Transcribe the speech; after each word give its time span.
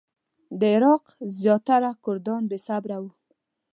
د 0.59 0.61
عراق 0.73 1.05
زیاتره 1.39 1.91
کردان 2.03 2.41
بې 2.49 2.57
صبره 2.67 2.97
وو. 3.01 3.11